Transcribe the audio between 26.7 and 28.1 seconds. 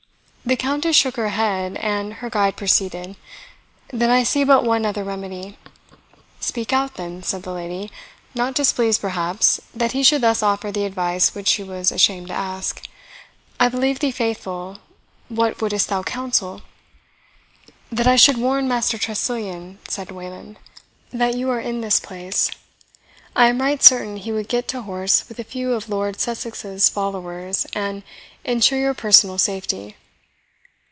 followers, and